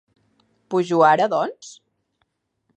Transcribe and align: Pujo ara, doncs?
Pujo 0.73 1.03
ara, 1.09 1.29
doncs? 1.35 1.71